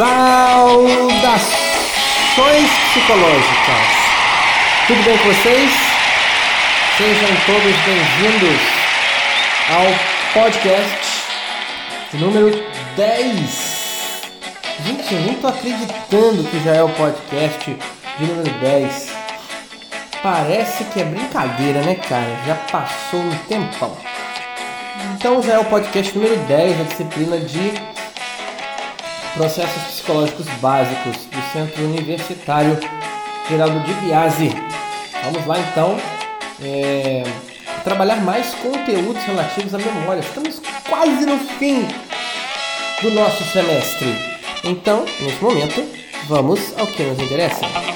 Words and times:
Saudações 0.00 1.50
psicológicas! 2.88 3.86
Tudo 4.86 5.02
bem 5.04 5.18
com 5.18 5.24
vocês? 5.24 5.70
Sejam 6.96 7.28
todos 7.44 7.76
bem-vindos 7.84 8.60
ao 9.68 9.84
podcast 10.32 11.22
número 12.14 12.64
10. 12.96 14.22
Gente, 14.86 15.14
eu 15.14 15.20
nem 15.20 15.34
tô 15.34 15.48
acreditando 15.48 16.44
que 16.44 16.64
já 16.64 16.76
é 16.76 16.82
o 16.82 16.88
podcast 16.88 17.76
de 18.18 18.24
número 18.24 18.50
10. 18.58 19.10
Parece 20.22 20.84
que 20.84 21.00
é 21.02 21.04
brincadeira, 21.04 21.82
né, 21.82 21.96
cara? 21.96 22.40
Já 22.46 22.54
passou 22.54 23.20
um 23.20 23.36
tempão. 23.46 23.94
Então 25.14 25.42
já 25.42 25.52
é 25.56 25.58
o 25.58 25.64
podcast 25.66 26.16
número 26.16 26.38
10 26.38 26.78
da 26.78 26.84
disciplina 26.84 27.36
de 27.36 27.99
Processos 29.34 29.82
Psicológicos 29.94 30.46
Básicos 30.60 31.16
do 31.26 31.52
Centro 31.52 31.84
Universitário 31.84 32.78
Geraldo 33.48 33.80
de 33.80 33.94
Biase. 33.94 34.50
Vamos 35.24 35.46
lá 35.46 35.58
então 35.58 35.96
é, 36.62 37.22
trabalhar 37.84 38.16
mais 38.22 38.54
conteúdos 38.56 39.22
relativos 39.24 39.74
à 39.74 39.78
memória. 39.78 40.20
Estamos 40.20 40.60
quase 40.88 41.26
no 41.26 41.38
fim 41.38 41.86
do 43.02 43.10
nosso 43.12 43.42
semestre. 43.44 44.14
Então, 44.64 45.04
nesse 45.20 45.42
momento, 45.42 45.84
vamos 46.28 46.60
ao 46.78 46.86
que 46.86 47.02
nos 47.02 47.18
interessa. 47.18 47.89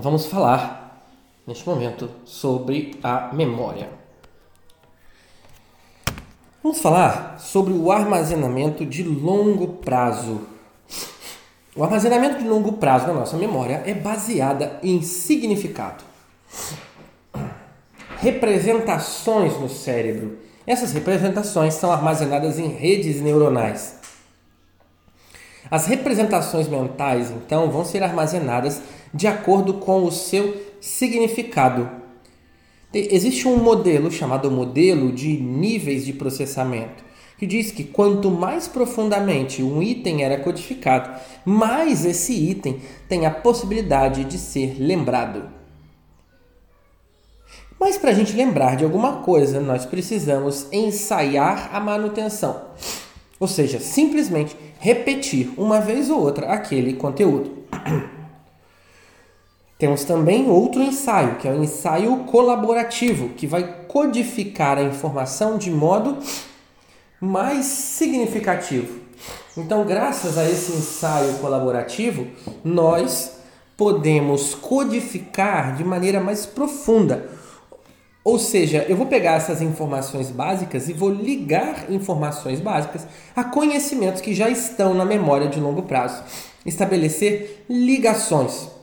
Vamos 0.00 0.26
falar 0.26 1.04
neste 1.46 1.68
momento 1.68 2.10
sobre 2.24 2.98
a 3.02 3.32
memória. 3.32 3.88
Vamos 6.62 6.80
falar 6.80 7.38
sobre 7.38 7.72
o 7.72 7.90
armazenamento 7.90 8.84
de 8.84 9.02
longo 9.02 9.74
prazo. 9.74 10.42
O 11.74 11.84
armazenamento 11.84 12.38
de 12.38 12.48
longo 12.48 12.72
prazo 12.72 13.06
da 13.06 13.12
nossa 13.12 13.36
memória 13.36 13.82
é 13.86 13.94
baseada 13.94 14.78
em 14.82 15.02
significado, 15.02 16.04
representações 18.18 19.58
no 19.58 19.68
cérebro. 19.68 20.38
Essas 20.66 20.92
representações 20.92 21.74
são 21.74 21.90
armazenadas 21.90 22.58
em 22.58 22.68
redes 22.68 23.20
neuronais. 23.20 23.98
As 25.70 25.86
representações 25.86 26.68
mentais, 26.68 27.30
então, 27.30 27.70
vão 27.70 27.84
ser 27.84 28.02
armazenadas 28.02 28.82
de 29.12 29.26
acordo 29.26 29.74
com 29.74 30.04
o 30.04 30.12
seu 30.12 30.56
significado. 30.80 31.90
Existe 32.92 33.46
um 33.46 33.56
modelo 33.56 34.10
chamado 34.10 34.50
modelo 34.50 35.12
de 35.12 35.36
níveis 35.36 36.04
de 36.04 36.12
processamento, 36.12 37.04
que 37.38 37.46
diz 37.46 37.70
que 37.70 37.84
quanto 37.84 38.30
mais 38.30 38.66
profundamente 38.66 39.62
um 39.62 39.82
item 39.82 40.22
era 40.24 40.38
codificado, 40.40 41.18
mais 41.44 42.04
esse 42.04 42.32
item 42.32 42.80
tem 43.08 43.26
a 43.26 43.30
possibilidade 43.30 44.24
de 44.24 44.36
ser 44.38 44.76
lembrado. 44.78 45.48
Mas 47.78 47.96
para 47.96 48.10
a 48.10 48.14
gente 48.14 48.36
lembrar 48.36 48.76
de 48.76 48.84
alguma 48.84 49.22
coisa, 49.22 49.58
nós 49.58 49.86
precisamos 49.86 50.66
ensaiar 50.70 51.70
a 51.72 51.80
manutenção, 51.80 52.62
ou 53.38 53.48
seja, 53.48 53.80
simplesmente 53.80 54.54
repetir 54.78 55.50
uma 55.56 55.80
vez 55.80 56.10
ou 56.10 56.20
outra 56.20 56.52
aquele 56.52 56.92
conteúdo. 56.94 57.64
Temos 59.80 60.04
também 60.04 60.48
outro 60.48 60.80
ensaio, 60.80 61.34
que 61.36 61.48
é 61.48 61.50
o 61.50 61.60
ensaio 61.60 62.18
colaborativo, 62.18 63.30
que 63.30 63.46
vai 63.46 63.64
codificar 63.88 64.78
a 64.78 64.84
informação 64.84 65.58
de 65.58 65.72
modo 65.72 66.18
mais 67.20 67.66
significativo. 67.66 69.00
Então, 69.56 69.84
graças 69.84 70.38
a 70.38 70.48
esse 70.48 70.70
ensaio 70.70 71.34
colaborativo, 71.38 72.28
nós 72.62 73.40
podemos 73.76 74.54
codificar 74.54 75.74
de 75.74 75.82
maneira 75.82 76.20
mais 76.20 76.46
profunda 76.46 77.40
ou 78.22 78.38
seja, 78.38 78.84
eu 78.86 78.96
vou 78.96 79.06
pegar 79.06 79.32
essas 79.32 79.62
informações 79.62 80.30
básicas 80.30 80.88
e 80.88 80.92
vou 80.92 81.08
ligar 81.08 81.90
informações 81.90 82.60
básicas 82.60 83.06
a 83.34 83.42
conhecimentos 83.42 84.20
que 84.20 84.34
já 84.34 84.48
estão 84.50 84.92
na 84.92 85.06
memória 85.06 85.48
de 85.48 85.58
longo 85.58 85.82
prazo. 85.82 86.22
Estabelecer 86.66 87.64
ligações. 87.68 88.79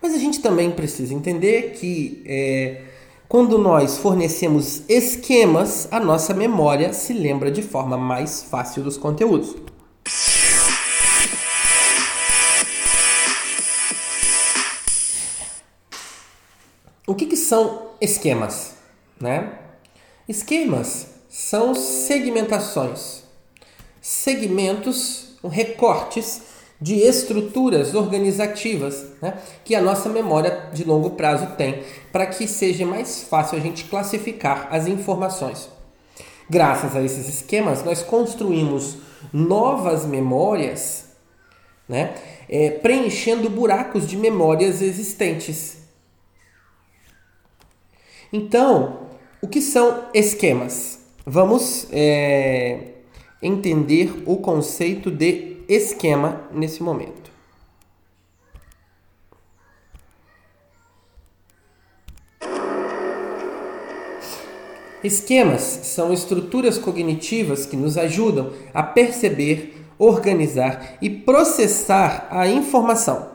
Mas 0.00 0.14
a 0.14 0.18
gente 0.18 0.40
também 0.40 0.70
precisa 0.70 1.12
entender 1.12 1.72
que 1.72 2.22
é, 2.24 2.82
quando 3.28 3.58
nós 3.58 3.98
fornecemos 3.98 4.82
esquemas, 4.88 5.88
a 5.90 5.98
nossa 5.98 6.32
memória 6.32 6.92
se 6.92 7.12
lembra 7.12 7.50
de 7.50 7.62
forma 7.62 7.98
mais 7.98 8.42
fácil 8.44 8.82
dos 8.82 8.96
conteúdos. 8.96 9.56
O 17.06 17.14
que, 17.14 17.26
que 17.26 17.36
são 17.36 17.88
esquemas? 18.00 18.76
Né? 19.20 19.52
Esquemas 20.28 21.08
são 21.28 21.74
segmentações, 21.74 23.24
segmentos, 24.00 25.36
recortes 25.42 26.42
de 26.80 26.94
estruturas 26.94 27.94
organizativas 27.94 29.04
né, 29.20 29.36
que 29.64 29.74
a 29.74 29.80
nossa 29.80 30.08
memória 30.08 30.70
de 30.72 30.84
longo 30.84 31.10
prazo 31.10 31.56
tem 31.56 31.82
para 32.12 32.26
que 32.26 32.46
seja 32.46 32.86
mais 32.86 33.24
fácil 33.24 33.58
a 33.58 33.60
gente 33.60 33.84
classificar 33.84 34.68
as 34.70 34.86
informações. 34.86 35.68
Graças 36.48 36.94
a 36.94 37.02
esses 37.02 37.28
esquemas, 37.28 37.84
nós 37.84 38.02
construímos 38.02 38.98
novas 39.32 40.06
memórias, 40.06 41.06
né, 41.88 42.14
é, 42.48 42.70
preenchendo 42.70 43.50
buracos 43.50 44.06
de 44.06 44.16
memórias 44.16 44.80
existentes. 44.80 45.78
Então, 48.32 49.08
o 49.42 49.48
que 49.48 49.60
são 49.60 50.04
esquemas? 50.14 51.00
Vamos 51.26 51.88
é, 51.90 52.92
entender 53.42 54.22
o 54.24 54.36
conceito 54.36 55.10
de 55.10 55.57
esquema 55.68 56.48
nesse 56.50 56.82
momento. 56.82 57.30
Esquemas 65.04 65.62
são 65.62 66.12
estruturas 66.12 66.76
cognitivas 66.76 67.64
que 67.64 67.76
nos 67.76 67.96
ajudam 67.96 68.52
a 68.74 68.82
perceber, 68.82 69.86
organizar 69.96 70.98
e 71.00 71.08
processar 71.08 72.26
a 72.30 72.48
informação. 72.48 73.30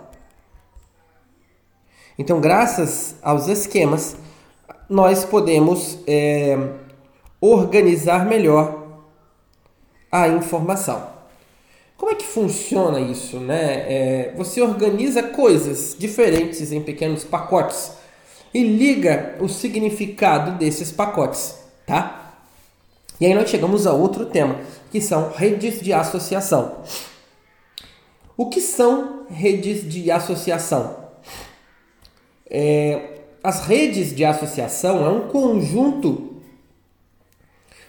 Então, 2.17 2.41
graças 2.41 3.15
aos 3.21 3.47
esquemas, 3.47 4.17
nós 4.89 5.23
podemos 5.23 5.99
é, 6.05 6.57
organizar 7.39 8.25
melhor 8.25 8.83
a 10.11 10.27
informação. 10.27 11.12
Como 12.03 12.11
é 12.11 12.15
que 12.15 12.27
funciona 12.27 12.99
isso? 12.99 13.39
Né? 13.39 13.85
É, 13.87 14.33
você 14.35 14.61
organiza 14.61 15.23
coisas 15.23 15.95
diferentes 15.97 16.73
em 16.73 16.81
pequenos 16.81 17.23
pacotes 17.23 17.93
e 18.53 18.61
liga 18.61 19.37
o 19.39 19.47
significado 19.47 20.57
desses 20.57 20.91
pacotes, 20.91 21.59
tá? 21.87 22.41
E 23.21 23.25
aí 23.25 23.33
nós 23.33 23.49
chegamos 23.49 23.87
a 23.87 23.93
outro 23.93 24.25
tema, 24.25 24.59
que 24.91 24.99
são 24.99 25.31
redes 25.31 25.79
de 25.79 25.93
associação. 25.93 26.79
O 28.35 28.49
que 28.49 28.59
são 28.59 29.25
redes 29.29 29.89
de 29.89 30.11
associação? 30.11 31.05
É, 32.49 33.21
as 33.41 33.65
redes 33.65 34.13
de 34.13 34.25
associação 34.25 35.05
é 35.05 35.09
um 35.09 35.29
conjunto, 35.29 36.41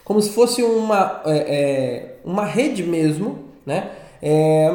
como 0.04 0.22
se 0.22 0.30
fosse 0.30 0.62
uma, 0.62 1.20
é, 1.26 1.36
é, 1.36 2.16
uma 2.24 2.44
rede 2.44 2.84
mesmo, 2.84 3.40
né? 3.66 4.02
É, 4.26 4.72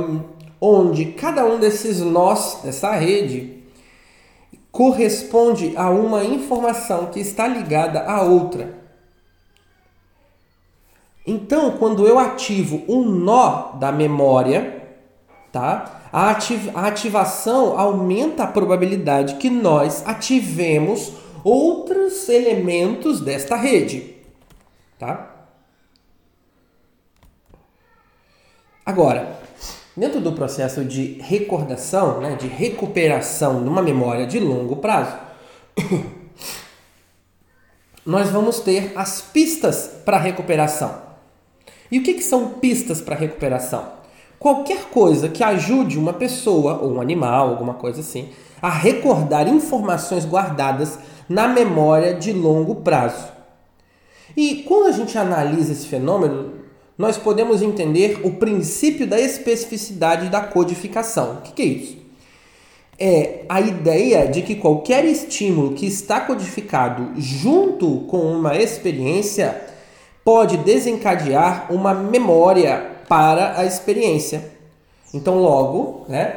onde 0.62 1.06
cada 1.14 1.44
um 1.44 1.60
desses 1.60 2.02
nós 2.02 2.60
dessa 2.64 2.92
rede 2.92 3.64
corresponde 4.72 5.74
a 5.76 5.90
uma 5.90 6.24
informação 6.24 7.08
que 7.08 7.20
está 7.20 7.48
ligada 7.48 8.04
a 8.04 8.22
outra. 8.22 8.78
Então, 11.26 11.72
quando 11.78 12.08
eu 12.08 12.20
ativo 12.20 12.84
um 12.88 13.04
nó 13.04 13.72
da 13.80 13.92
memória, 13.92 14.84
tá? 15.52 16.00
A, 16.14 16.30
ativ 16.30 16.70
a 16.76 16.86
ativação 16.86 17.78
aumenta 17.78 18.44
a 18.44 18.48
probabilidade 18.48 19.36
que 19.36 19.50
nós 19.50 20.04
ativemos 20.06 21.12
outros 21.44 22.30
elementos 22.30 23.20
desta 23.20 23.56
rede. 23.56 24.16
Tá? 25.00 25.39
Agora, 28.90 29.40
Dentro 30.00 30.22
do 30.22 30.32
processo 30.32 30.86
de 30.86 31.18
recordação, 31.20 32.22
né, 32.22 32.38
de 32.40 32.48
recuperação 32.48 33.62
de 33.62 33.68
uma 33.68 33.82
memória 33.82 34.26
de 34.26 34.40
longo 34.40 34.78
prazo, 34.78 35.14
nós 38.06 38.30
vamos 38.30 38.62
ter 38.62 38.94
as 38.96 39.20
pistas 39.20 39.92
para 40.06 40.18
recuperação. 40.18 41.02
E 41.92 42.00
o 42.00 42.04
que, 42.04 42.14
que 42.14 42.24
são 42.24 42.52
pistas 42.52 43.02
para 43.02 43.14
recuperação? 43.14 43.90
Qualquer 44.40 44.86
coisa 44.86 45.28
que 45.28 45.44
ajude 45.44 46.00
uma 46.00 46.14
pessoa 46.14 46.80
ou 46.80 46.94
um 46.94 47.02
animal, 47.02 47.50
alguma 47.50 47.74
coisa 47.74 48.00
assim, 48.00 48.30
a 48.62 48.70
recordar 48.70 49.50
informações 49.50 50.24
guardadas 50.24 50.98
na 51.28 51.46
memória 51.46 52.14
de 52.14 52.32
longo 52.32 52.76
prazo. 52.76 53.28
E 54.38 54.64
quando 54.64 54.88
a 54.88 54.94
gente 54.94 55.18
analisa 55.18 55.74
esse 55.74 55.88
fenômeno, 55.88 56.59
nós 57.00 57.18
podemos 57.18 57.62
entender 57.62 58.20
o 58.26 58.32
princípio 58.34 59.08
da 59.08 59.18
especificidade 59.18 60.28
da 60.28 60.42
codificação. 60.42 61.36
O 61.36 61.42
que, 61.44 61.54
que 61.54 61.62
é 61.62 61.66
isso? 61.66 61.98
É 63.00 63.46
a 63.48 63.62
ideia 63.62 64.28
de 64.28 64.42
que 64.42 64.56
qualquer 64.56 65.06
estímulo 65.06 65.76
que 65.76 65.86
está 65.86 66.20
codificado 66.20 67.14
junto 67.16 68.02
com 68.02 68.30
uma 68.30 68.58
experiência 68.58 69.62
pode 70.26 70.58
desencadear 70.58 71.74
uma 71.74 71.94
memória 71.94 72.98
para 73.08 73.58
a 73.58 73.64
experiência. 73.64 74.52
Então, 75.14 75.38
logo, 75.38 76.06
né, 76.10 76.36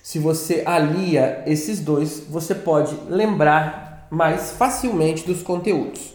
se 0.00 0.20
você 0.20 0.62
alia 0.64 1.42
esses 1.44 1.80
dois, 1.80 2.22
você 2.30 2.54
pode 2.54 2.96
lembrar 3.08 4.06
mais 4.08 4.52
facilmente 4.52 5.26
dos 5.26 5.42
conteúdos. 5.42 6.14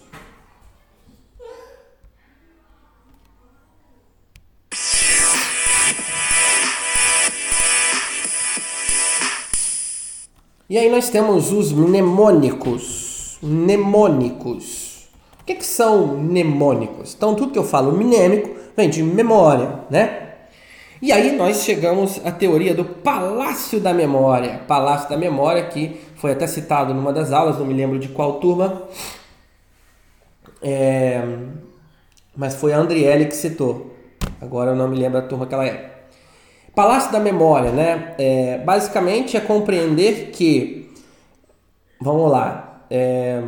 E 10.69 10.78
aí 10.78 10.90
nós 10.90 11.10
temos 11.10 11.52
os 11.52 11.72
mnemônicos. 11.72 13.38
Mnemônicos. 13.42 15.08
O 15.40 15.46
que, 15.46 15.56
que 15.56 15.66
são 15.66 16.08
mnemônicos? 16.08 17.14
Então, 17.16 17.36
tudo 17.36 17.54
que 17.54 17.60
eu 17.60 17.64
falo 17.64 17.94
mnemônico 17.94 18.50
vem 18.75 18.90
de 18.90 19.02
memória, 19.02 19.80
né? 19.90 20.28
E 21.02 21.12
aí 21.12 21.36
nós 21.38 21.64
chegamos 21.64 22.19
à 22.25 22.31
teoria 22.31 22.74
do 22.74 22.84
Palácio 22.84 23.80
da 23.80 23.94
Memória. 23.94 24.62
Palácio 24.68 25.10
da 25.10 25.16
Memória 25.16 25.68
que 25.68 26.02
foi 26.16 26.31
até 26.31 26.48
citado 26.48 26.94
numa 26.94 27.14
das 27.14 27.31
aulas, 27.31 27.58
não 27.60 27.66
me 27.66 27.74
lembro 27.74 27.98
de 28.00 28.10
qual 28.10 28.40
turma. 28.40 28.84
É... 30.62 31.22
Mas 32.36 32.56
foi 32.56 32.74
a 32.74 32.78
Andriele 32.78 33.25
que 33.25 33.36
citou. 33.36 33.96
Agora 34.42 34.72
eu 34.72 34.75
não 34.75 34.88
me 34.88 34.98
lembro 34.98 35.22
da 35.22 35.28
turma 35.28 35.46
que 35.46 35.54
ela 35.54 35.66
é. 35.66 35.96
Palácio 36.77 37.12
da 37.12 37.19
Memória, 37.19 37.71
né? 37.71 38.13
É, 38.18 38.59
basicamente 38.59 39.35
é 39.35 39.41
compreender 39.41 40.29
que, 40.31 40.89
vamos 42.00 42.31
lá, 42.31 42.83
é, 42.89 43.44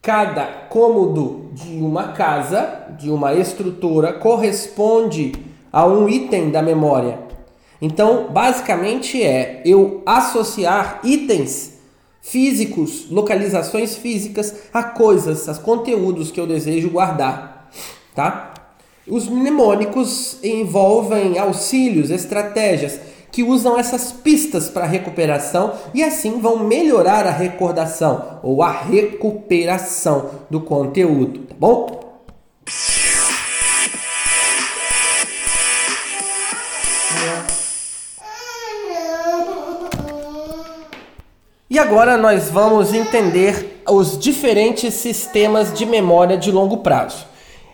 Cada 0.00 0.46
cômodo 0.70 1.50
de 1.52 1.76
uma 1.76 2.12
casa, 2.12 2.86
de 2.98 3.10
uma 3.10 3.34
estrutura, 3.34 4.12
corresponde 4.12 5.32
a 5.72 5.84
um 5.84 6.08
item 6.08 6.50
da 6.50 6.62
memória. 6.62 7.18
Então, 7.82 8.28
basicamente 8.30 9.22
é 9.22 9.60
eu 9.66 10.02
associar 10.06 11.00
itens 11.04 11.78
físicos, 12.22 13.10
localizações 13.10 13.96
físicas 13.96 14.54
a 14.72 14.82
coisas, 14.82 15.48
a 15.48 15.54
conteúdos 15.56 16.30
que 16.30 16.40
eu 16.40 16.46
desejo 16.46 16.90
guardar, 16.90 17.68
tá? 18.14 18.47
Os 19.10 19.26
mnemônicos 19.26 20.36
envolvem 20.44 21.38
auxílios, 21.38 22.10
estratégias 22.10 23.00
que 23.32 23.42
usam 23.42 23.78
essas 23.78 24.12
pistas 24.12 24.68
para 24.68 24.84
recuperação 24.84 25.72
e 25.94 26.02
assim 26.02 26.40
vão 26.40 26.58
melhorar 26.58 27.26
a 27.26 27.30
recordação 27.30 28.40
ou 28.42 28.62
a 28.62 28.70
recuperação 28.70 30.30
do 30.50 30.60
conteúdo, 30.60 31.40
tá 31.40 31.54
bom? 31.58 32.00
E 41.70 41.78
agora 41.78 42.16
nós 42.16 42.50
vamos 42.50 42.92
entender 42.92 43.82
os 43.88 44.18
diferentes 44.18 44.94
sistemas 44.94 45.72
de 45.72 45.86
memória 45.86 46.36
de 46.36 46.50
longo 46.50 46.78
prazo. 46.78 47.26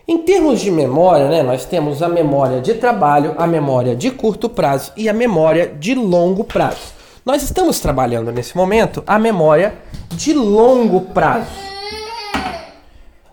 Em 0.07 0.19
termos 0.19 0.61
de 0.61 0.69
memória, 0.69 1.27
né, 1.27 1.41
nós 1.41 1.65
temos 1.65 2.03
a 2.03 2.07
memória 2.07 2.61
de 2.61 2.75
trabalho, 2.75 3.33
a 3.37 3.47
memória 3.47 3.95
de 3.95 4.11
curto 4.11 4.47
prazo 4.47 4.91
e 4.95 5.09
a 5.09 5.13
memória 5.13 5.67
de 5.79 5.95
longo 5.95 6.43
prazo. 6.43 6.93
Nós 7.25 7.41
estamos 7.41 7.79
trabalhando 7.79 8.31
nesse 8.31 8.55
momento 8.55 9.03
a 9.07 9.17
memória 9.17 9.73
de 10.11 10.31
longo 10.31 11.01
prazo. 11.01 11.49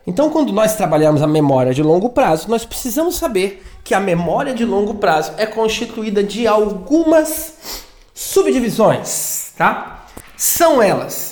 Então, 0.07 0.31
quando 0.31 0.51
nós 0.51 0.75
trabalhamos 0.75 1.21
a 1.21 1.27
memória 1.27 1.75
de 1.75 1.83
longo 1.83 2.09
prazo, 2.09 2.49
nós 2.49 2.65
precisamos 2.65 3.17
saber 3.17 3.63
que 3.85 3.95
a 3.95 4.01
memória 4.01 4.55
de 4.55 4.65
longo 4.65 4.95
prazo 4.95 5.33
é 5.37 5.45
constituída 5.45 6.25
de 6.25 6.47
algumas 6.47 7.83
subdivisões, 8.15 9.53
tá? 9.59 10.07
São 10.39 10.81
elas 10.81 11.32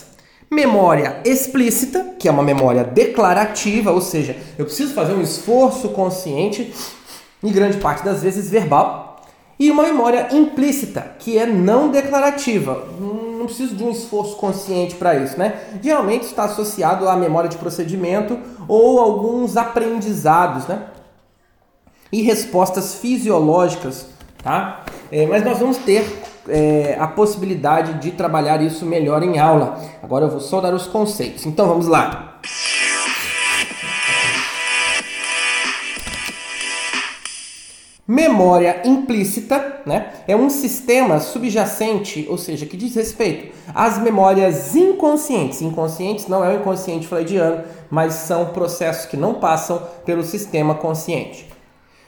Memória 0.53 1.21
explícita, 1.25 2.15
que 2.19 2.27
é 2.27 2.31
uma 2.31 2.43
memória 2.43 2.83
declarativa, 2.83 3.93
ou 3.93 4.01
seja, 4.01 4.37
eu 4.59 4.65
preciso 4.65 4.93
fazer 4.93 5.13
um 5.13 5.23
esforço 5.23 5.91
consciente, 5.91 6.75
em 7.41 7.53
grande 7.53 7.77
parte 7.77 8.05
das 8.05 8.21
vezes 8.21 8.51
verbal, 8.51 9.23
e 9.61 9.71
uma 9.71 9.85
memória 9.85 10.27
implícita, 10.33 11.15
que 11.21 11.39
é 11.39 11.47
não 11.47 11.89
declarativa. 11.91 12.89
Não 12.99 13.47
preciso 13.47 13.77
de 13.77 13.85
um 13.85 13.93
esforço 13.93 14.35
consciente 14.37 14.97
para 14.97 15.15
isso, 15.15 15.39
né? 15.39 15.55
Geralmente 15.81 16.25
está 16.25 16.45
associado 16.45 17.09
à 17.09 17.15
memória 17.15 17.49
de 17.49 17.57
procedimento 17.57 18.37
ou 18.67 18.99
alguns 18.99 19.57
aprendizados, 19.57 20.67
né? 20.67 20.87
E 22.11 22.23
respostas 22.23 22.97
fisiológicas, 22.97 24.07
tá? 24.43 24.85
É, 25.13 25.27
mas 25.27 25.45
nós 25.45 25.59
vamos 25.59 25.77
ter 25.77 26.05
é, 26.51 26.97
a 26.99 27.07
possibilidade 27.07 27.95
de 27.95 28.11
trabalhar 28.11 28.61
isso 28.61 28.85
melhor 28.85 29.23
em 29.23 29.39
aula. 29.39 29.79
Agora 30.03 30.27
eu 30.27 30.31
vou 30.31 30.41
só 30.41 30.61
dar 30.61 30.75
os 30.75 30.87
conceitos. 30.87 31.47
Então 31.47 31.67
vamos 31.67 31.87
lá. 31.87 32.41
Memória 38.11 38.83
implícita 38.85 39.83
né, 39.87 40.11
é 40.27 40.35
um 40.35 40.51
sistema 40.51 41.21
subjacente, 41.21 42.27
ou 42.29 42.37
seja, 42.37 42.67
que 42.67 42.77
diz 42.77 42.93
respeito 42.97 43.55
às 43.73 43.99
memórias 43.99 44.75
inconscientes. 44.75 45.63
Inconscientes 45.63 46.27
não 46.27 46.45
é 46.45 46.49
o 46.49 46.57
inconsciente 46.59 47.07
freudiano, 47.07 47.63
mas 47.89 48.15
são 48.15 48.47
processos 48.47 49.07
que 49.07 49.17
não 49.17 49.35
passam 49.35 49.81
pelo 50.05 50.25
sistema 50.25 50.75
consciente. 50.75 51.49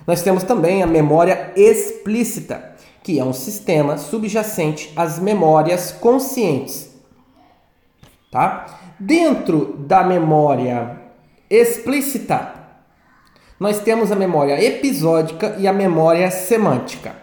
Nós 0.04 0.22
temos 0.22 0.42
também 0.42 0.82
a 0.82 0.88
memória 0.88 1.52
explícita, 1.54 2.71
que 3.02 3.18
é 3.18 3.24
um 3.24 3.32
sistema 3.32 3.98
subjacente 3.98 4.92
às 4.94 5.18
memórias 5.18 5.90
conscientes. 5.92 6.90
Tá? 8.30 8.80
Dentro 8.98 9.76
da 9.78 10.04
memória 10.04 11.00
explícita, 11.50 12.54
nós 13.58 13.80
temos 13.80 14.10
a 14.10 14.16
memória 14.16 14.62
episódica 14.62 15.56
e 15.58 15.66
a 15.66 15.72
memória 15.72 16.30
semântica. 16.30 17.14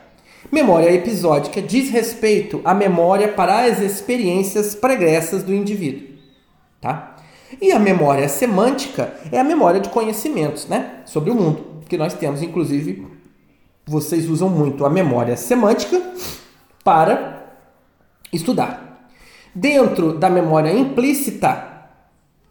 Memória 0.51 0.91
episódica 0.91 1.62
diz 1.62 1.89
respeito 1.89 2.62
à 2.63 2.74
memória 2.74 3.27
para 3.27 3.65
as 3.65 3.79
experiências 3.79 4.74
pregressas 4.74 5.43
do 5.43 5.53
indivíduo, 5.53 6.07
tá? 6.81 7.17
E 7.62 7.71
a 7.71 7.79
memória 7.79 8.29
semântica 8.29 9.13
é 9.31 9.39
a 9.39 9.43
memória 9.43 9.79
de 9.79 9.89
conhecimentos, 9.89 10.67
né, 10.67 11.01
sobre 11.05 11.29
o 11.31 11.36
mundo, 11.36 11.83
que 11.88 11.98
nós 11.98 12.13
temos 12.13 12.41
inclusive 12.41 13.18
vocês 13.89 14.29
usam 14.29 14.48
muito 14.48 14.86
a 14.86 14.89
memória 14.89 15.36
semântica 15.36 16.00
para 16.84 17.43
estudar. 18.31 19.10
Dentro 19.53 20.13
da 20.13 20.29
memória 20.29 20.72
implícita, 20.72 21.88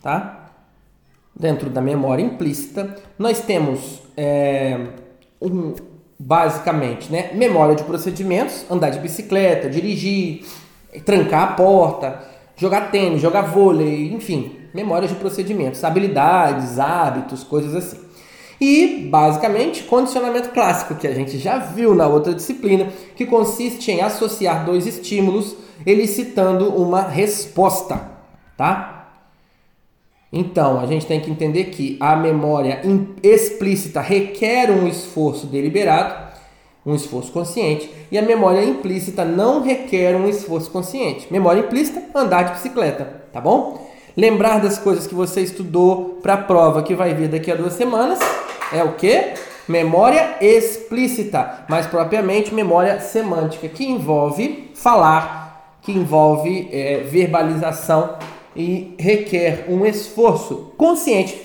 tá? 0.02 0.50
Dentro 1.34 1.70
da 1.70 1.80
memória 1.80 2.22
implícita, 2.22 2.96
nós 3.16 3.40
temos 3.40 4.02
é, 4.16 4.88
um, 5.40 5.74
basicamente, 6.18 7.12
né, 7.12 7.30
memória 7.34 7.76
de 7.76 7.84
procedimentos, 7.84 8.64
andar 8.68 8.90
de 8.90 8.98
bicicleta, 8.98 9.70
dirigir, 9.70 10.44
trancar 11.04 11.42
a 11.44 11.52
porta, 11.52 12.24
jogar 12.56 12.90
tênis, 12.90 13.22
jogar 13.22 13.42
vôlei, 13.42 14.12
enfim, 14.12 14.56
memória 14.74 15.06
de 15.06 15.14
procedimentos, 15.14 15.84
habilidades, 15.84 16.80
hábitos, 16.80 17.44
coisas 17.44 17.76
assim. 17.76 18.07
E, 18.60 19.08
basicamente, 19.08 19.84
condicionamento 19.84 20.50
clássico, 20.50 20.96
que 20.96 21.06
a 21.06 21.14
gente 21.14 21.38
já 21.38 21.58
viu 21.58 21.94
na 21.94 22.08
outra 22.08 22.34
disciplina, 22.34 22.88
que 23.14 23.24
consiste 23.24 23.90
em 23.92 24.00
associar 24.00 24.64
dois 24.64 24.86
estímulos, 24.86 25.54
elicitando 25.86 26.74
uma 26.74 27.02
resposta, 27.02 28.00
tá? 28.56 28.94
Então, 30.32 30.80
a 30.80 30.86
gente 30.86 31.06
tem 31.06 31.20
que 31.20 31.30
entender 31.30 31.66
que 31.66 31.96
a 32.00 32.16
memória 32.16 32.82
explícita 33.22 34.00
requer 34.00 34.70
um 34.70 34.86
esforço 34.86 35.46
deliberado, 35.46 36.28
um 36.84 36.94
esforço 36.94 37.30
consciente 37.32 37.90
e 38.10 38.18
a 38.18 38.22
memória 38.22 38.62
implícita 38.62 39.24
não 39.24 39.62
requer 39.62 40.16
um 40.16 40.28
esforço 40.28 40.70
consciente. 40.70 41.26
Memória 41.30 41.60
implícita, 41.60 42.02
andar 42.14 42.42
de 42.42 42.52
bicicleta, 42.52 43.22
tá 43.32 43.40
bom? 43.40 43.86
Lembrar 44.16 44.58
das 44.60 44.78
coisas 44.78 45.06
que 45.06 45.14
você 45.14 45.42
estudou 45.42 46.18
para 46.20 46.34
a 46.34 46.38
prova 46.38 46.82
que 46.82 46.94
vai 46.94 47.14
vir 47.14 47.28
daqui 47.28 47.50
a 47.50 47.54
duas 47.54 47.74
semanas 47.74 48.18
é 48.72 48.82
o 48.82 48.92
que? 48.94 49.34
Memória 49.66 50.36
explícita, 50.40 51.64
mais 51.68 51.86
propriamente 51.86 52.54
memória 52.54 53.00
semântica, 53.00 53.68
que 53.68 53.84
envolve 53.84 54.70
falar, 54.74 55.78
que 55.82 55.92
envolve 55.92 56.68
é, 56.72 56.98
verbalização 56.98 58.16
e 58.56 58.94
requer 58.98 59.66
um 59.68 59.84
esforço 59.84 60.72
consciente 60.76 61.42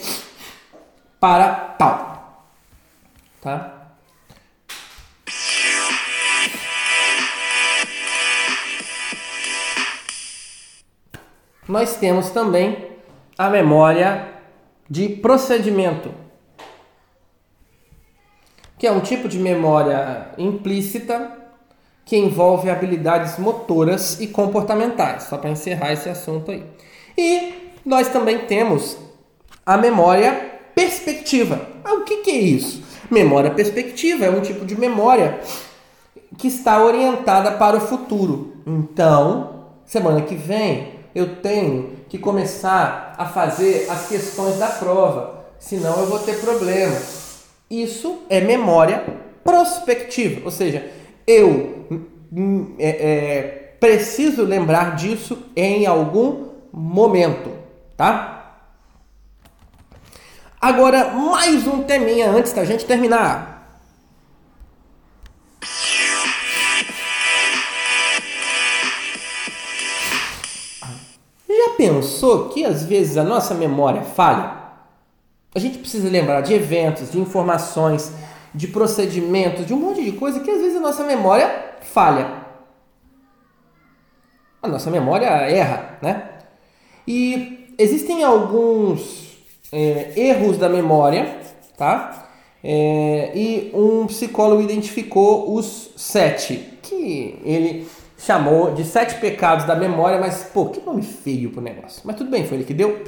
para 1.19 1.49
tal. 1.77 2.43
Tá? 3.41 3.73
Nós 11.67 11.95
temos 11.95 12.29
também 12.29 12.91
a 13.37 13.49
memória 13.49 14.33
de 14.89 15.07
procedimento, 15.07 16.22
que 18.77 18.87
é 18.87 18.91
um 18.91 18.99
tipo 18.99 19.27
de 19.27 19.39
memória 19.39 20.27
implícita 20.37 21.31
que 22.05 22.17
envolve 22.17 22.69
habilidades 22.69 23.37
motoras 23.37 24.19
e 24.19 24.27
comportamentais, 24.27 25.23
só 25.23 25.37
para 25.37 25.49
encerrar 25.49 25.93
esse 25.93 26.09
assunto 26.09 26.51
aí. 26.51 26.65
E 27.17 27.71
nós 27.85 28.09
também 28.09 28.39
temos 28.39 28.97
a 29.65 29.77
memória 29.77 30.59
perspectiva. 30.75 31.61
Ah, 31.83 31.93
o 31.93 32.01
que, 32.03 32.17
que 32.17 32.31
é 32.31 32.37
isso? 32.37 32.83
Memória 33.09 33.51
perspectiva 33.51 34.25
é 34.25 34.29
um 34.29 34.41
tipo 34.41 34.65
de 34.65 34.77
memória 34.77 35.39
que 36.37 36.47
está 36.47 36.83
orientada 36.83 37.51
para 37.51 37.77
o 37.77 37.81
futuro. 37.81 38.57
Então, 38.65 39.67
semana 39.85 40.21
que 40.21 40.35
vem 40.35 40.93
eu 41.15 41.35
tenho 41.37 41.91
que 42.09 42.17
começar 42.17 43.13
a 43.17 43.25
fazer 43.25 43.87
as 43.89 44.07
questões 44.07 44.57
da 44.57 44.67
prova, 44.67 45.45
senão 45.59 45.99
eu 45.99 46.07
vou 46.07 46.19
ter 46.19 46.39
problema. 46.39 46.95
Isso 47.69 48.23
é 48.29 48.39
memória 48.41 49.03
prospectiva, 49.43 50.41
ou 50.45 50.51
seja, 50.51 50.89
eu 51.27 51.85
hum, 52.31 52.75
é, 52.79 52.89
é, 52.89 53.41
preciso 53.79 54.43
lembrar 54.43 54.95
disso 54.95 55.37
em 55.55 55.85
algum 55.85 56.49
momento, 56.71 57.51
tá? 57.97 58.57
Agora, 60.59 61.09
mais 61.11 61.67
um 61.67 61.83
teminha 61.83 62.29
antes 62.31 62.53
da 62.53 62.63
gente 62.63 62.85
terminar. 62.85 63.53
Já 71.47 71.69
pensou 71.75 72.49
que 72.49 72.63
às 72.63 72.85
vezes 72.85 73.17
a 73.17 73.23
nossa 73.23 73.53
memória 73.53 74.03
falha? 74.03 74.62
A 75.55 75.59
gente 75.59 75.77
precisa 75.77 76.09
lembrar 76.09 76.41
de 76.41 76.53
eventos, 76.53 77.11
de 77.11 77.19
informações, 77.19 78.11
de 78.53 78.67
procedimentos, 78.67 79.65
de 79.65 79.73
um 79.73 79.77
monte 79.77 80.03
de 80.03 80.11
coisa 80.13 80.39
que 80.39 80.49
às 80.49 80.61
vezes 80.61 80.77
a 80.77 80.79
nossa 80.79 81.03
memória 81.03 81.75
falha. 81.81 82.43
A 84.61 84.67
nossa 84.67 84.89
memória 84.89 85.27
erra, 85.27 85.97
né? 86.01 86.29
E 87.07 87.73
existem 87.77 88.23
alguns 88.23 89.37
é, 89.71 90.13
erros 90.15 90.57
da 90.57 90.69
memória, 90.69 91.37
tá? 91.77 92.29
É, 92.63 93.31
e 93.35 93.71
um 93.73 94.07
psicólogo 94.07 94.61
identificou 94.61 95.53
os 95.53 95.91
sete, 95.97 96.79
que 96.81 97.39
ele 97.43 97.87
chamou 98.17 98.73
de 98.73 98.85
sete 98.85 99.15
pecados 99.19 99.65
da 99.65 99.75
memória, 99.75 100.17
mas 100.19 100.43
pô, 100.53 100.67
que 100.67 100.79
nome 100.79 101.01
feio 101.01 101.49
pro 101.49 101.61
negócio. 101.61 102.01
Mas 102.05 102.15
tudo 102.15 102.29
bem, 102.29 102.45
foi 102.45 102.57
ele 102.57 102.65
que 102.65 102.73
deu. 102.73 103.03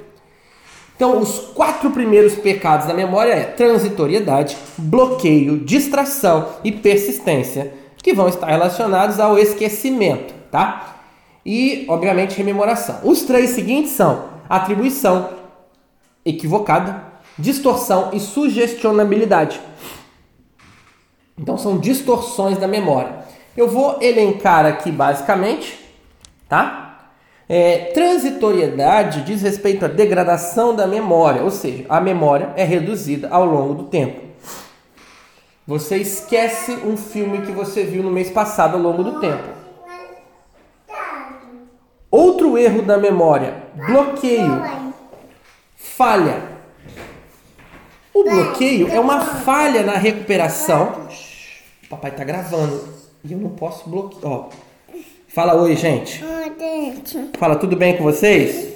Então, 0.96 1.20
os 1.20 1.40
quatro 1.54 1.92
primeiros 1.92 2.36
pecados 2.36 2.88
da 2.88 2.94
memória 2.94 3.34
é 3.34 3.44
transitoriedade, 3.44 4.58
bloqueio, 4.78 5.58
distração 5.60 6.50
e 6.64 6.72
persistência, 6.72 7.74
que 7.98 8.14
vão 8.14 8.30
estar 8.30 8.48
relacionados 8.48 9.20
ao 9.20 9.38
esquecimento, 9.38 10.34
tá? 10.50 10.96
e, 11.46 11.86
obviamente, 11.88 12.36
rememoração. 12.36 13.00
Os 13.04 13.22
três 13.22 13.52
seguintes 13.52 13.92
são 13.92 14.30
atribuição 14.50 15.30
equivocada, 16.26 17.04
distorção 17.38 18.10
e 18.14 18.20
sugestionabilidade. 18.20 19.62
Então, 21.38 21.58
são 21.58 21.78
distorções 21.78 22.58
da 22.58 22.68
memória. 22.68 23.26
Eu 23.56 23.68
vou 23.68 24.02
elencar 24.02 24.66
aqui 24.66 24.92
basicamente, 24.92 25.78
tá? 26.50 26.85
É, 27.48 27.92
transitoriedade 27.94 29.22
diz 29.22 29.42
respeito 29.42 29.86
à 29.86 29.88
degradação 29.88 30.76
da 30.76 30.88
memória, 30.88 31.44
ou 31.44 31.52
seja, 31.52 31.86
a 31.88 32.02
memória 32.02 32.52
é 32.56 32.64
reduzida 32.64 33.30
ao 33.30 33.46
longo 33.46 33.76
do 33.76 33.84
tempo. 33.84 34.26
Você 35.68 35.98
esquece 35.98 36.72
um 36.72 36.98
filme 36.98 37.42
que 37.42 37.52
você 37.52 37.84
viu 37.84 38.04
no 38.04 38.12
mês 38.12 38.30
passado 38.30 38.76
ao 38.76 38.82
longo 38.82 39.04
do 39.04 39.20
tempo. 39.20 39.44
Outro 42.10 42.58
erro 42.58 42.82
da 42.82 42.98
memória: 42.98 43.64
bloqueio, 43.88 44.62
falha. 45.76 46.56
O 48.14 48.24
bloqueio 48.24 48.88
é 48.90 49.00
uma 49.00 49.22
falha 49.22 49.84
na 49.84 49.98
recuperação. 49.98 51.08
O 51.84 51.88
papai 51.90 52.12
tá 52.12 52.24
gravando 52.24 52.88
e 53.24 53.34
eu 53.34 53.38
não 53.38 53.50
posso 53.50 53.90
bloquear. 53.90 54.50
Fala 55.28 55.54
oi, 55.56 55.76
gente. 55.76 56.24
Fala 57.38 57.56
tudo 57.56 57.76
bem 57.76 57.98
com 57.98 58.04
vocês? 58.04 58.76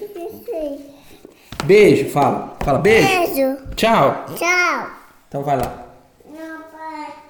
Beijo, 1.64 2.10
fala. 2.10 2.56
Fala 2.64 2.80
beijo. 2.80 3.08
Beijo. 3.08 3.58
Tchau. 3.76 4.26
Tchau. 4.36 4.88
Então 5.28 5.44
vai 5.44 5.58
lá. 5.58 5.86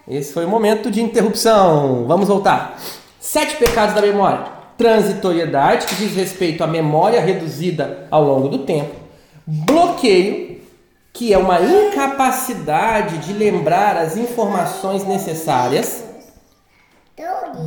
Esse 0.08 0.34
foi 0.34 0.46
o 0.46 0.50
momento 0.50 0.90
de 0.90 1.02
interrupção. 1.02 2.06
Vamos 2.08 2.28
voltar. 2.28 2.80
Sete 3.20 3.58
pecados 3.58 3.94
da 3.94 4.02
memória 4.02 4.60
transitoriedade, 4.80 5.86
que 5.88 5.96
diz 5.96 6.16
respeito 6.16 6.64
à 6.64 6.68
memória 6.68 7.20
reduzida 7.20 8.08
ao 8.10 8.24
longo 8.24 8.48
do 8.48 8.60
tempo, 8.60 8.96
bloqueio, 9.46 10.62
que 11.12 11.34
é 11.34 11.38
uma 11.38 11.60
incapacidade 11.60 13.18
de 13.18 13.34
lembrar 13.34 13.98
as 13.98 14.16
informações 14.16 15.06
necessárias, 15.06 16.06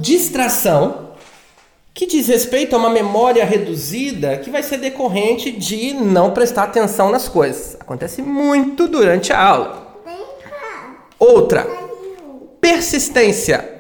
distração, 0.01 1.12
que 1.95 2.07
diz 2.07 2.29
respeito 2.29 2.75
a 2.75 2.79
uma 2.79 2.91
memória 2.91 3.45
reduzida 3.45 4.39
que 4.39 4.51
vai 4.51 4.63
ser 4.63 4.79
decorrente 4.79 5.51
de 5.51 5.93
não 5.95 6.31
prestar 6.31 6.65
atenção 6.65 7.11
nas 7.11 7.29
coisas. 7.29 7.77
Acontece 7.79 8.23
muito 8.23 8.89
durante 8.89 9.33
a 9.33 9.41
aula. 9.41 10.01
Outra, 11.19 11.67
persistência 12.61 13.73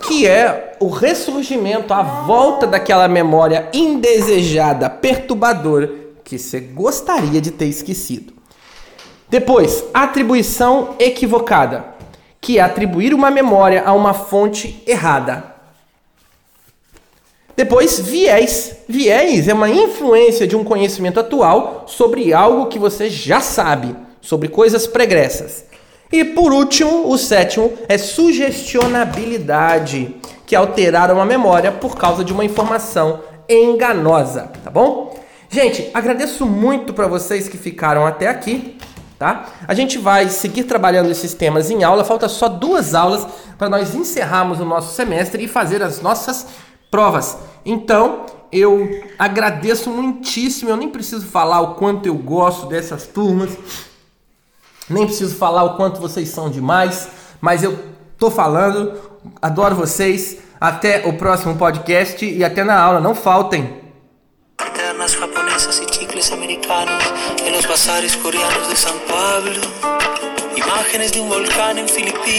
que 0.00 0.26
é 0.26 0.76
o 0.80 0.88
ressurgimento, 0.88 1.92
a 1.92 2.02
volta 2.02 2.66
daquela 2.66 3.06
memória 3.06 3.68
indesejada, 3.72 4.88
perturbadora, 4.88 5.90
que 6.24 6.38
você 6.38 6.60
gostaria 6.60 7.40
de 7.40 7.50
ter 7.50 7.66
esquecido. 7.66 8.32
Depois, 9.28 9.84
atribuição 9.92 10.96
equivocada, 10.98 11.84
que 12.40 12.58
é 12.58 12.62
atribuir 12.62 13.14
uma 13.14 13.30
memória 13.30 13.82
a 13.84 13.92
uma 13.92 14.14
fonte 14.14 14.82
errada. 14.86 15.54
Depois, 17.60 18.00
viés. 18.00 18.76
Viés 18.88 19.46
é 19.46 19.52
uma 19.52 19.68
influência 19.68 20.46
de 20.46 20.56
um 20.56 20.64
conhecimento 20.64 21.20
atual 21.20 21.84
sobre 21.86 22.32
algo 22.32 22.68
que 22.68 22.78
você 22.78 23.10
já 23.10 23.42
sabe, 23.42 23.94
sobre 24.18 24.48
coisas 24.48 24.86
pregressas. 24.86 25.66
E 26.10 26.24
por 26.24 26.54
último, 26.54 27.10
o 27.10 27.18
sétimo 27.18 27.70
é 27.86 27.98
sugestionabilidade, 27.98 30.16
que 30.46 30.54
é 30.54 30.58
alterar 30.58 31.12
uma 31.12 31.26
memória 31.26 31.70
por 31.70 31.98
causa 31.98 32.24
de 32.24 32.32
uma 32.32 32.46
informação 32.46 33.20
enganosa, 33.46 34.50
tá 34.64 34.70
bom? 34.70 35.14
Gente, 35.50 35.90
agradeço 35.92 36.46
muito 36.46 36.94
para 36.94 37.08
vocês 37.08 37.46
que 37.46 37.58
ficaram 37.58 38.06
até 38.06 38.26
aqui, 38.26 38.78
tá? 39.18 39.50
A 39.68 39.74
gente 39.74 39.98
vai 39.98 40.30
seguir 40.30 40.64
trabalhando 40.64 41.10
esses 41.10 41.34
temas 41.34 41.70
em 41.70 41.84
aula, 41.84 42.04
falta 42.04 42.26
só 42.26 42.48
duas 42.48 42.94
aulas 42.94 43.26
para 43.58 43.68
nós 43.68 43.94
encerrarmos 43.94 44.60
o 44.60 44.64
nosso 44.64 44.94
semestre 44.94 45.44
e 45.44 45.48
fazer 45.48 45.82
as 45.82 46.00
nossas 46.00 46.46
provas. 46.90 47.49
Então, 47.64 48.26
eu 48.52 49.04
agradeço 49.18 49.90
muitíssimo, 49.90 50.70
eu 50.70 50.76
nem 50.76 50.88
preciso 50.88 51.26
falar 51.26 51.60
o 51.60 51.74
quanto 51.74 52.06
eu 52.06 52.14
gosto 52.14 52.66
dessas 52.66 53.06
turmas. 53.06 53.50
Nem 54.88 55.06
preciso 55.06 55.36
falar 55.36 55.62
o 55.64 55.76
quanto 55.76 56.00
vocês 56.00 56.28
são 56.30 56.50
demais, 56.50 57.08
mas 57.40 57.62
eu 57.62 57.78
tô 58.18 58.30
falando. 58.30 58.98
Adoro 59.40 59.76
vocês. 59.76 60.38
Até 60.60 61.06
o 61.06 61.14
próximo 61.14 61.56
podcast 61.56 62.22
e 62.22 62.44
até 62.44 62.62
na 62.62 62.78
aula. 62.78 63.00
Não 63.00 63.14
faltem. 63.14 63.80
Japonesas 65.06 65.80
chicles 65.90 66.30
americanos 66.30 67.02
los 67.52 67.64
bazares 67.66 68.14
coreanos 68.16 68.68
de 68.68 68.76
de 71.10 71.20
Filipinas. 71.88 72.30